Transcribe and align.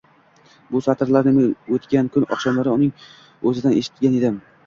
Bu 0.75 0.79
satrlarni 0.85 1.33
men 1.35 1.51
o’tgan 1.75 2.09
kuz 2.15 2.25
oqshomlari 2.37 2.73
uning 2.79 2.95
o’zidan 3.51 3.79
eshitgan 3.83 4.17
edim. 4.23 4.41